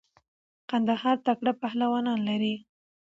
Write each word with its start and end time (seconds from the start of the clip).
قندهار 0.69 1.17
تکړه 1.25 1.51
پهلوانان 1.61 2.19
لری. 2.29 2.55